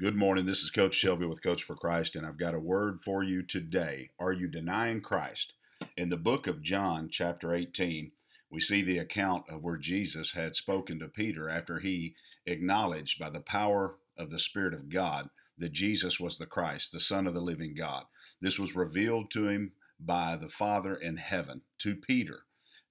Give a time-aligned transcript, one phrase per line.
[0.00, 0.46] Good morning.
[0.46, 3.42] This is Coach Shelby with Coach for Christ, and I've got a word for you
[3.42, 4.10] today.
[4.20, 5.54] Are you denying Christ?
[5.96, 8.12] In the book of John, chapter 18,
[8.48, 12.14] we see the account of where Jesus had spoken to Peter after he
[12.46, 17.00] acknowledged by the power of the Spirit of God that Jesus was the Christ, the
[17.00, 18.04] Son of the living God.
[18.40, 22.42] This was revealed to him by the Father in heaven to Peter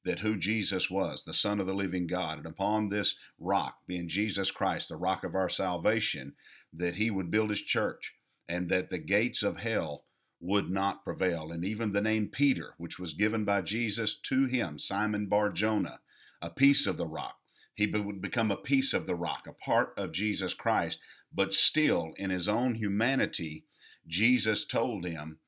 [0.08, 4.08] that who Jesus was, the Son of the living God, and upon this rock, being
[4.08, 6.34] Jesus Christ, the rock of our salvation,
[6.74, 8.14] that he would build his church
[8.48, 10.06] and that the gates of hell
[10.40, 11.52] would not prevail.
[11.52, 16.00] And even the name Peter, which was given by Jesus to him, Simon Bar Jonah,
[16.42, 17.36] a piece of the rock,
[17.76, 21.00] he would become a piece of the rock, a part of Jesus Christ.
[21.34, 23.66] But still, in his own humanity,
[24.08, 25.40] Jesus told him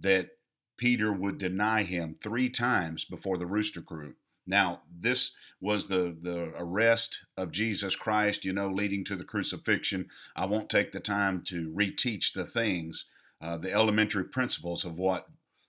[0.00, 0.30] that
[0.78, 4.14] Peter would deny him three times before the rooster crew.
[4.46, 10.08] Now, this was the, the arrest of Jesus Christ, you know, leading to the crucifixion.
[10.34, 13.04] I won't take the time to reteach the things,
[13.42, 15.26] uh, the elementary principles of what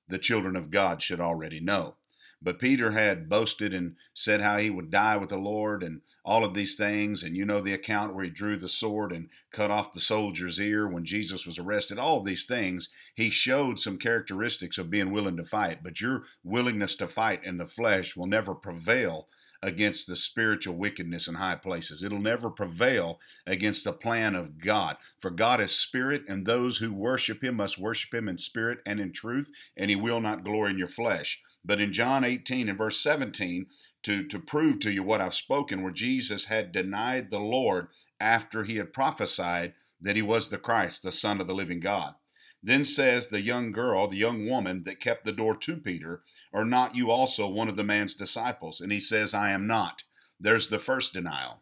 [0.08, 1.96] the children of God should already know.
[2.42, 6.46] But Peter had boasted and said how he would die with the Lord and all
[6.46, 7.24] of these things.
[7.24, 10.60] And you know the account where he drew the sword and cut off the soldier's
[10.60, 12.00] ear when Jesus was arrested.
[12.00, 15.84] All these things, he showed some characteristics of being willing to fight.
[15.84, 19.28] But your willingness to fight in the flesh will never prevail
[19.62, 22.04] against the spiritual wickedness in high places.
[22.04, 24.96] It'll never prevail against the plan of God.
[25.20, 29.00] For God is spirit, and those who worship him must worship him in spirit and
[29.00, 31.42] in truth, and he will not glory in your flesh.
[31.64, 33.68] But in John 18 and verse 17,
[34.04, 37.88] to, to prove to you what I've spoken, where Jesus had denied the Lord
[38.20, 42.16] after he had prophesied that he was the Christ, the Son of the living God.
[42.62, 46.66] Then says the young girl, the young woman that kept the door to Peter, Are
[46.66, 48.82] not you also one of the man's disciples?
[48.82, 50.04] And he says, I am not.
[50.40, 51.62] There's the first denial.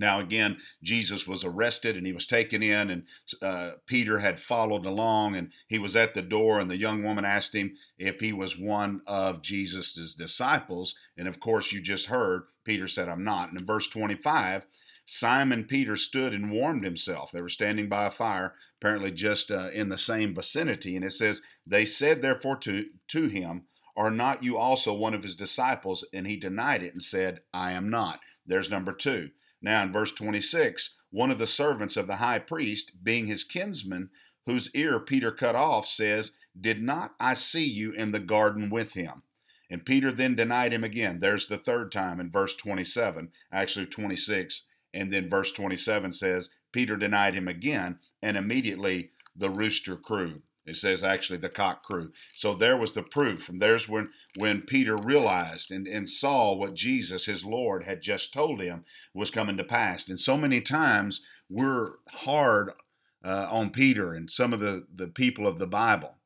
[0.00, 3.02] Now, again, Jesus was arrested and he was taken in, and
[3.42, 6.58] uh, Peter had followed along, and he was at the door.
[6.58, 10.94] And the young woman asked him if he was one of Jesus's disciples.
[11.18, 13.50] And of course, you just heard Peter said, I'm not.
[13.50, 14.64] And in verse 25,
[15.04, 17.30] Simon Peter stood and warmed himself.
[17.30, 20.96] They were standing by a fire, apparently just uh, in the same vicinity.
[20.96, 23.64] And it says, They said therefore to, to him,
[23.98, 26.06] Are not you also one of his disciples?
[26.14, 28.20] And he denied it and said, I am not.
[28.46, 29.28] There's number two.
[29.62, 34.10] Now, in verse 26, one of the servants of the high priest, being his kinsman,
[34.46, 38.94] whose ear Peter cut off, says, Did not I see you in the garden with
[38.94, 39.22] him?
[39.70, 41.20] And Peter then denied him again.
[41.20, 44.64] There's the third time in verse 27, actually 26.
[44.92, 50.42] And then verse 27 says, Peter denied him again, and immediately the rooster crew.
[50.66, 52.12] It says actually the cock crew.
[52.34, 53.48] So there was the proof.
[53.48, 58.32] And there's when, when Peter realized and, and saw what Jesus, his Lord, had just
[58.32, 58.84] told him
[59.14, 60.08] was coming to pass.
[60.08, 62.72] And so many times we're hard
[63.24, 66.16] uh, on Peter and some of the, the people of the Bible.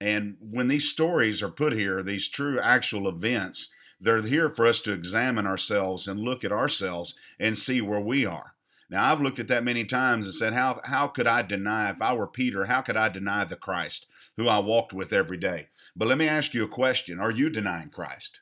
[0.00, 3.70] And when these stories are put here, these true actual events,
[4.00, 8.24] they're here for us to examine ourselves and look at ourselves and see where we
[8.24, 8.54] are.
[8.90, 12.02] Now, I've looked at that many times and said, how, how could I deny, if
[12.02, 14.06] I were Peter, how could I deny the Christ
[14.36, 15.68] who I walked with every day?
[15.94, 18.40] But let me ask you a question Are you denying Christ?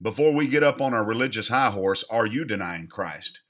[0.00, 3.40] Before we get up on our religious high horse, are you denying Christ?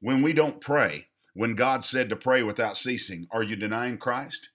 [0.00, 4.48] When we don't pray, when God said to pray without ceasing, are you denying Christ?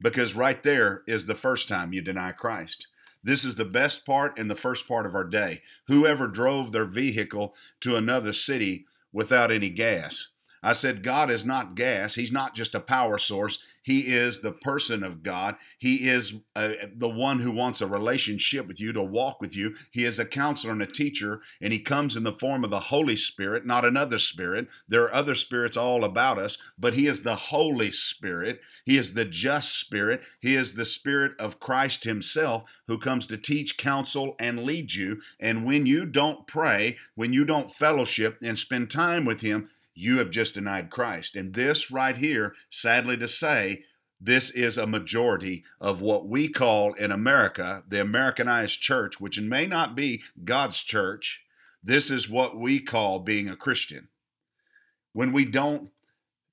[0.00, 2.88] Because right there is the first time you deny Christ.
[3.24, 5.62] This is the best part and the first part of our day.
[5.86, 10.28] Whoever drove their vehicle to another city without any gas,
[10.66, 12.16] I said, God is not gas.
[12.16, 13.60] He's not just a power source.
[13.84, 15.54] He is the person of God.
[15.78, 19.76] He is uh, the one who wants a relationship with you, to walk with you.
[19.92, 22.80] He is a counselor and a teacher, and He comes in the form of the
[22.80, 24.66] Holy Spirit, not another spirit.
[24.88, 28.60] There are other spirits all about us, but He is the Holy Spirit.
[28.84, 30.20] He is the just Spirit.
[30.40, 35.20] He is the Spirit of Christ Himself who comes to teach, counsel, and lead you.
[35.38, 40.18] And when you don't pray, when you don't fellowship and spend time with Him, you
[40.18, 41.34] have just denied Christ.
[41.34, 43.82] And this right here, sadly to say,
[44.20, 49.66] this is a majority of what we call in America the Americanized church, which may
[49.66, 51.40] not be God's church.
[51.82, 54.08] This is what we call being a Christian.
[55.12, 55.90] When we don't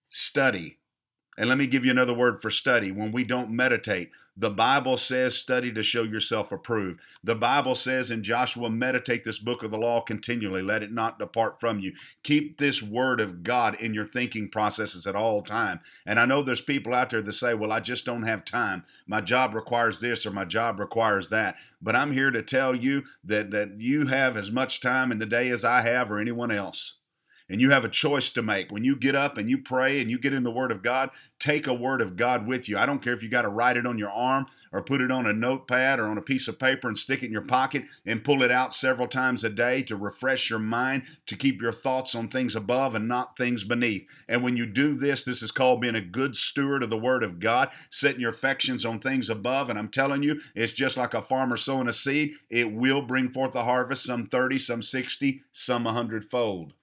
[0.10, 0.78] study,
[1.38, 2.92] and let me give you another word for study.
[2.92, 7.00] When we don't meditate, the Bible says, study to show yourself approved.
[7.24, 10.64] The Bible says in Joshua, meditate this book of the law continually.
[10.64, 11.94] Let it not depart from you.
[12.24, 15.82] Keep this word of God in your thinking processes at all time.
[16.08, 18.86] And I know there's people out there that say, well, I just don't have time.
[19.06, 21.56] My job requires this or my job requires that.
[21.80, 25.28] But I'm here to tell you that, that you have as much time in the
[25.28, 26.96] day as I have or anyone else.
[27.50, 28.72] And you have a choice to make.
[28.72, 31.10] When you get up and you pray and you get in the Word of God,
[31.40, 32.78] take a Word of God with you.
[32.78, 35.12] I don't care if you got to write it on your arm or put it
[35.12, 37.84] on a notepad or on a piece of paper and stick it in your pocket
[38.06, 41.72] and pull it out several times a day to refresh your mind, to keep your
[41.72, 44.08] thoughts on things above and not things beneath.
[44.28, 47.24] And when you do this, this is called being a good steward of the Word
[47.24, 49.70] of God, setting your affections on things above.
[49.70, 53.30] And I'm telling you, it's just like a farmer sowing a seed, it will bring
[53.30, 56.74] forth a harvest, some 30, some 60, some 100 fold.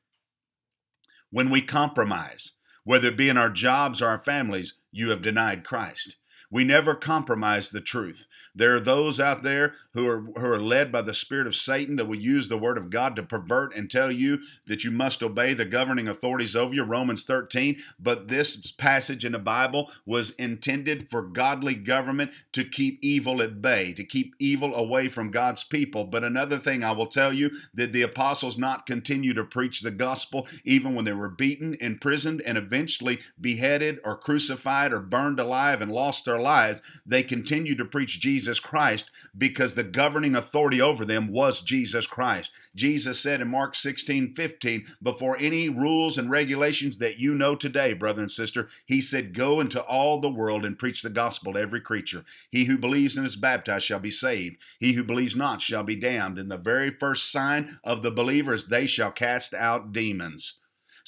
[1.30, 2.52] When we compromise,
[2.84, 6.16] whether it be in our jobs or our families, you have denied Christ.
[6.50, 8.26] We never compromise the truth.
[8.56, 11.94] There are those out there who are who are led by the spirit of Satan
[11.96, 15.22] that will use the word of God to pervert and tell you that you must
[15.22, 17.80] obey the governing authorities over you, Romans 13.
[18.00, 23.62] But this passage in the Bible was intended for godly government to keep evil at
[23.62, 26.04] bay, to keep evil away from God's people.
[26.04, 29.92] But another thing I will tell you that the apostles not continue to preach the
[29.92, 35.80] gospel even when they were beaten, imprisoned, and eventually beheaded or crucified or burned alive
[35.80, 36.82] and lost their lives.
[37.06, 42.50] They continued to preach Jesus Christ because the governing authority over them was Jesus Christ.
[42.74, 47.92] Jesus said in Mark 16 15, before any rules and regulations that you know today,
[47.92, 51.60] brother and sister, he said, Go into all the world and preach the gospel to
[51.60, 52.24] every creature.
[52.50, 54.56] He who believes and is baptized shall be saved.
[54.78, 56.38] He who believes not shall be damned.
[56.38, 60.59] And the very first sign of the believers, they shall cast out demons.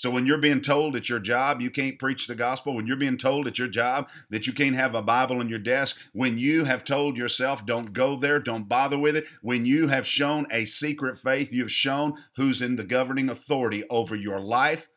[0.02, 2.96] So when you're being told at your job you can't preach the gospel, when you're
[2.96, 6.38] being told at your job that you can't have a Bible on your desk, when
[6.38, 10.44] you have told yourself don't go there, don't bother with it, when you have shown
[10.50, 14.88] a secret faith, you've shown who's in the governing authority over your life,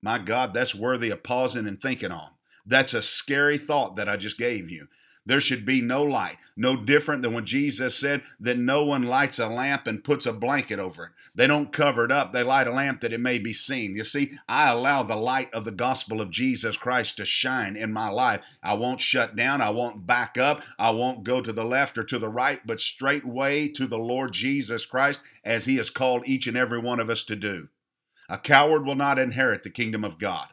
[0.00, 2.30] my God, that's worthy of pausing and thinking on.
[2.64, 4.86] That's a scary thought that I just gave you.
[5.26, 9.38] There should be no light, no different than when Jesus said that no one lights
[9.38, 11.10] a lamp and puts a blanket over it.
[11.34, 13.94] They don't cover it up, they light a lamp that it may be seen.
[13.94, 17.92] You see, I allow the light of the gospel of Jesus Christ to shine in
[17.92, 18.42] my life.
[18.62, 22.04] I won't shut down, I won't back up, I won't go to the left or
[22.04, 26.46] to the right, but straightway to the Lord Jesus Christ as He has called each
[26.46, 27.68] and every one of us to do.
[28.30, 30.48] A coward will not inherit the kingdom of God.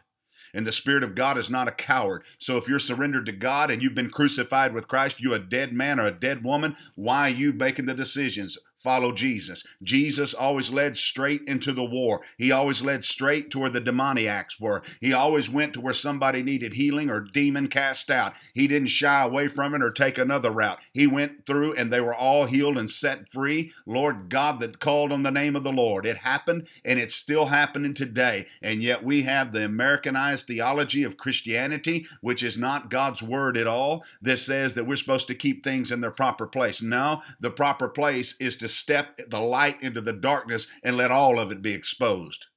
[0.58, 2.24] And the Spirit of God is not a coward.
[2.40, 5.72] So if you're surrendered to God and you've been crucified with Christ, you a dead
[5.72, 8.58] man or a dead woman, why are you making the decisions?
[8.88, 9.66] Follow Jesus.
[9.84, 12.22] Jesus always led straight into the war.
[12.38, 14.82] He always led straight to where the demoniacs were.
[15.02, 18.32] He always went to where somebody needed healing or demon cast out.
[18.54, 20.80] He didn't shy away from it or take another route.
[20.94, 23.74] He went through and they were all healed and set free.
[23.86, 26.06] Lord God that called on the name of the Lord.
[26.06, 28.48] It happened and it's still happening today.
[28.62, 33.68] And yet we have the Americanized theology of Christianity, which is not God's word at
[33.68, 36.82] all, that says that we're supposed to keep things in their proper place.
[36.82, 41.40] No, the proper place is to step the light into the darkness and let all
[41.40, 42.48] of it be exposed.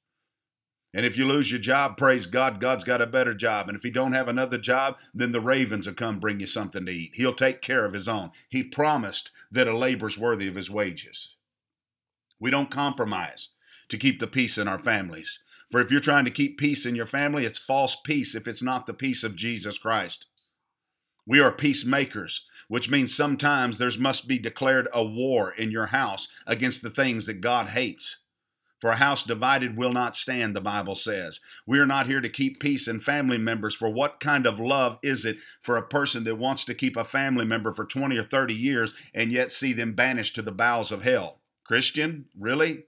[0.93, 3.69] And if you lose your job, praise God, God's got a better job.
[3.69, 6.85] And if he don't have another job, then the ravens will come bring you something
[6.85, 7.13] to eat.
[7.15, 8.33] He'll take care of his own.
[8.49, 11.37] He promised that a labor's worthy of his wages.
[12.41, 13.51] We don't compromise
[13.89, 15.39] to keep the peace in our families.
[15.71, 18.63] For if you're trying to keep peace in your family, it's false peace if it's
[18.63, 20.27] not the peace of Jesus Christ.
[21.31, 26.27] We are peacemakers, which means sometimes there must be declared a war in your house
[26.45, 28.25] against the things that God hates.
[28.81, 31.39] For a house divided will not stand, the Bible says.
[31.69, 33.77] We are not here to keep peace in family members.
[33.77, 37.05] For what kind of love is it for a person that wants to keep a
[37.05, 40.91] family member for 20 or 30 years and yet see them banished to the bowels
[40.91, 41.43] of hell?
[41.63, 42.87] Christian, really?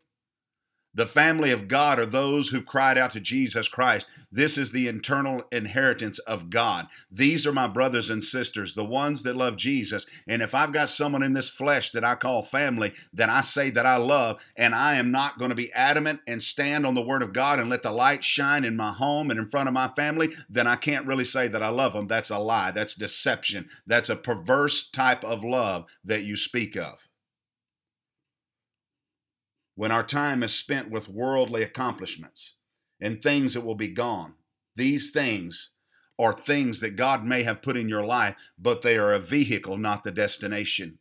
[0.94, 4.06] The family of God are those who cried out to Jesus Christ.
[4.30, 6.86] This is the eternal inheritance of God.
[7.10, 10.04] These are my brothers and sisters, the ones that love Jesus.
[10.28, 13.70] And if I've got someone in this flesh that I call family, that I say
[13.70, 17.00] that I love, and I am not going to be adamant and stand on the
[17.00, 19.74] Word of God and let the light shine in my home and in front of
[19.74, 22.06] my family, then I can't really say that I love them.
[22.06, 22.70] That's a lie.
[22.70, 23.66] That's deception.
[23.86, 27.08] That's a perverse type of love that you speak of
[29.82, 32.54] when our time is spent with worldly accomplishments
[33.00, 34.36] and things that will be gone.
[34.76, 35.70] These things
[36.20, 39.76] are things that God may have put in your life, but they are a vehicle,
[39.76, 41.00] not the destination.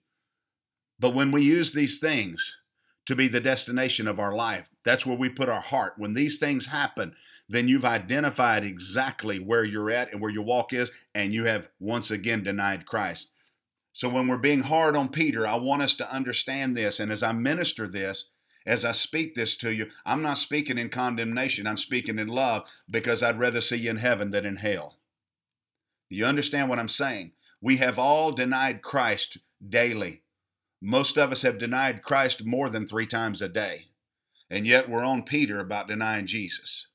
[1.00, 2.58] But when we use these things
[3.06, 5.94] to be the destination of our life, that's where we put our heart.
[5.98, 7.14] When these things happen,
[7.48, 11.70] then you've identified exactly where you're at and where your walk is, and you have
[11.80, 13.28] once again denied Christ.
[13.94, 17.00] So when we're being hard on Peter, I want us to understand this.
[17.00, 18.26] And as I minister this,
[18.65, 21.65] as I speak this to you, I'm not speaking in condemnation.
[21.65, 24.98] I'm speaking in love because I'd rather see you in heaven than in hell.
[26.10, 27.32] You understand what I'm saying?
[27.62, 29.38] We have all denied Christ
[29.68, 30.24] daily.
[30.82, 33.88] Most of us have denied Christ more than three times a day.
[34.50, 36.88] And yet we're on Peter about denying Jesus.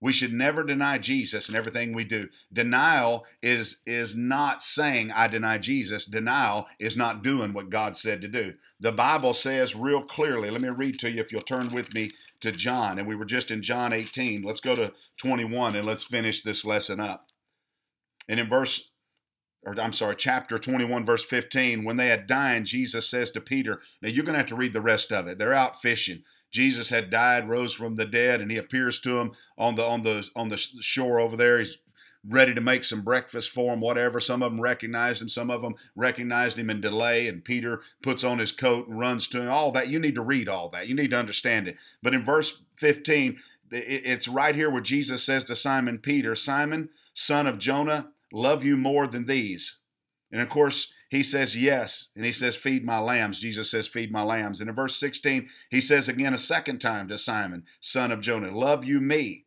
[0.00, 2.28] We should never deny Jesus in everything we do.
[2.52, 6.04] Denial is is not saying I deny Jesus.
[6.04, 8.54] Denial is not doing what God said to do.
[8.78, 10.50] The Bible says real clearly.
[10.50, 12.98] Let me read to you if you'll turn with me to John.
[12.98, 14.42] And we were just in John 18.
[14.42, 17.26] Let's go to 21 and let's finish this lesson up.
[18.28, 18.90] And in verse
[19.64, 23.80] or I'm sorry, chapter 21, verse 15, when they had dined, Jesus says to Peter,
[24.00, 25.38] Now you're going to have to read the rest of it.
[25.38, 26.22] They're out fishing.
[26.50, 30.02] Jesus had died, rose from the dead, and he appears to him on the on
[30.02, 31.58] the on the shore over there.
[31.58, 31.76] He's
[32.26, 34.20] ready to make some breakfast for him, whatever.
[34.20, 38.24] Some of them recognized him, some of them recognized him in delay, and Peter puts
[38.24, 39.50] on his coat and runs to him.
[39.50, 40.88] All that you need to read all that.
[40.88, 41.76] You need to understand it.
[42.02, 43.38] But in verse 15,
[43.70, 48.76] it's right here where Jesus says to Simon Peter, Simon, son of Jonah, love you
[48.76, 49.78] more than these.
[50.30, 52.08] And of course, he says yes.
[52.14, 53.40] And he says, Feed my lambs.
[53.40, 54.60] Jesus says, Feed my lambs.
[54.60, 58.56] And in verse 16, he says again a second time to Simon, son of Jonah,
[58.56, 59.46] Love you me.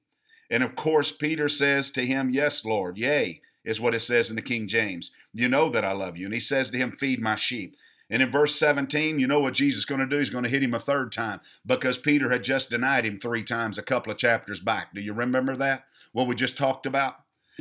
[0.50, 4.36] And of course, Peter says to him, Yes, Lord, yea, is what it says in
[4.36, 5.12] the King James.
[5.34, 6.26] You know that I love you.
[6.26, 7.76] And he says to him, Feed my sheep.
[8.10, 10.18] And in verse 17, you know what Jesus is going to do?
[10.18, 13.44] He's going to hit him a third time because Peter had just denied him three
[13.44, 14.94] times a couple of chapters back.
[14.94, 15.86] Do you remember that?
[16.12, 17.16] What we just talked about?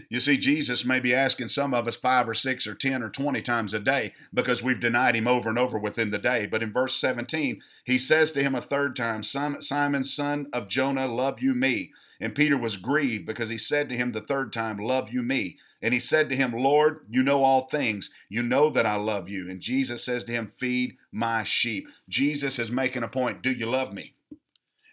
[0.09, 3.11] You see, Jesus may be asking some of us five or six or 10 or
[3.11, 6.47] 20 times a day because we've denied him over and over within the day.
[6.47, 11.07] But in verse 17, he says to him a third time, Simon, son of Jonah,
[11.07, 11.91] love you me?
[12.21, 15.57] And Peter was grieved because he said to him the third time, Love you me?
[15.83, 18.11] And he said to him, Lord, you know all things.
[18.29, 19.49] You know that I love you.
[19.49, 21.89] And Jesus says to him, Feed my sheep.
[22.09, 23.43] Jesus is making a point.
[23.43, 24.15] Do you love me?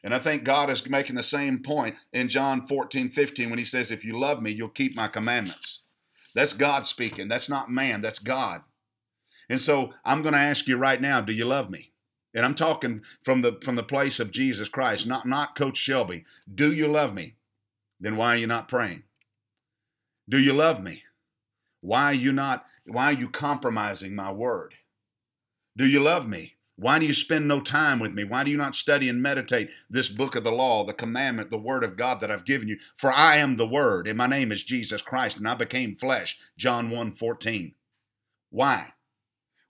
[0.04, 3.66] And I think God is making the same point in John 14, 15 when he
[3.66, 5.82] says, If you love me, you'll keep my commandments.
[6.36, 7.28] That's God speaking.
[7.28, 8.62] That's not man, that's God.
[9.50, 11.94] And so I'm going to ask you right now, do you love me?
[12.34, 16.26] And I'm talking from the from the place of Jesus Christ, not not Coach Shelby.
[16.54, 17.36] Do you love me?
[18.00, 19.04] Then why are you not praying?
[20.30, 21.04] Do you love me?
[21.82, 24.76] Why are you not why are you compromising my word?
[25.76, 26.57] Do you love me?
[26.80, 28.24] Why do you spend no time with me?
[28.24, 31.58] Why do you not study and meditate this book of the law, the commandment, the
[31.58, 32.78] word of God that I've given you?
[32.96, 36.38] For I am the word, and my name is Jesus Christ, and I became flesh.
[36.56, 37.74] John 1 14.
[38.52, 38.94] Why?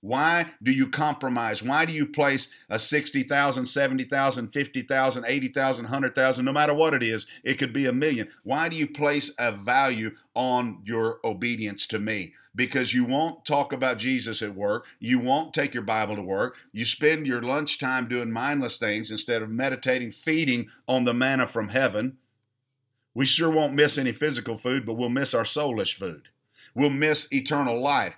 [0.08, 1.62] Why do you compromise?
[1.62, 7.28] Why do you place a 60,000, 70,000, 50,000, 80,000, 100,000, no matter what it is,
[7.44, 8.30] it could be a million.
[8.44, 12.36] Why do you place a value on your obedience to me?
[12.56, 14.86] Because you won't talk about Jesus at work.
[15.02, 16.56] You won't take your Bible to work.
[16.72, 21.68] You spend your lunchtime doing mindless things instead of meditating, feeding on the manna from
[21.68, 22.18] heaven.
[23.14, 26.30] We sure won't miss any physical food, but we'll miss our soulish food.
[26.74, 28.16] We'll miss eternal life.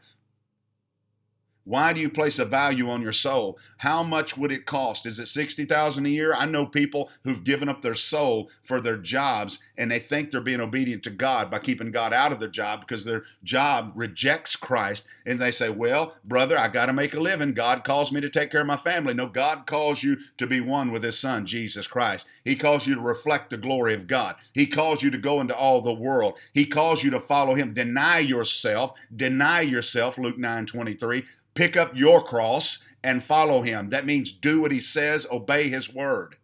[1.65, 3.59] Why do you place a value on your soul?
[3.77, 5.05] How much would it cost?
[5.05, 6.33] Is it 60,000 a year?
[6.33, 10.41] I know people who've given up their soul for their jobs and they think they're
[10.41, 14.55] being obedient to God by keeping God out of their job because their job rejects
[14.55, 17.53] Christ and they say, "Well, brother, I got to make a living.
[17.53, 20.61] God calls me to take care of my family." No, God calls you to be
[20.61, 22.25] one with his son, Jesus Christ.
[22.43, 24.35] He calls you to reflect the glory of God.
[24.53, 26.37] He calls you to go into all the world.
[26.53, 27.73] He calls you to follow him.
[27.73, 28.93] Deny yourself.
[29.15, 31.25] Deny yourself, Luke 9:23
[31.59, 33.89] pick up your cross and follow him.
[33.89, 36.37] That means do what he says, obey his word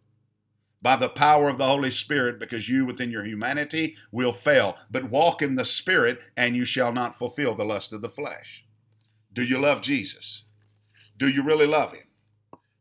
[0.82, 4.76] by the power of the Holy Spirit, because you within your humanity will fail.
[4.90, 8.62] But walk in the Spirit, and you shall not fulfill the lust of the flesh.
[9.32, 10.44] Do you love Jesus?
[11.16, 12.04] Do you really love him?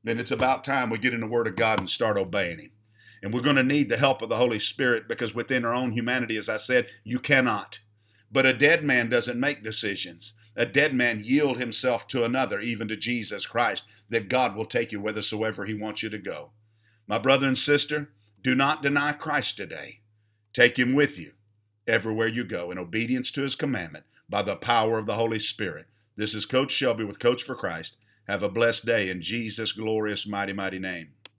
[0.03, 2.71] Then it's about time we get in the Word of God and start obeying him.
[3.23, 5.93] And we're going to need the help of the Holy Spirit because within our own
[5.93, 7.79] humanity, as I said, you cannot.
[8.29, 12.88] But a dead man doesn't make decisions a dead man yield himself to another, even
[12.88, 16.51] to Jesus Christ, that God will take you whithersoever he wants you to go.
[17.07, 18.09] My brother and sister,
[18.41, 20.00] do not deny Christ today.
[20.53, 21.33] Take him with you
[21.88, 25.88] everywhere you go in obedience to his commandment by the power of the Holy Spirit.
[26.15, 27.97] This is Coach Shelby with Coach for Christ.
[28.27, 31.09] Have a blessed day in Jesus' glorious, mighty, mighty name.